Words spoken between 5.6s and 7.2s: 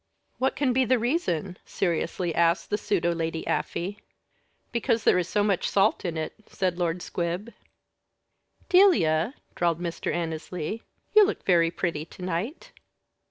salt in it," said Lord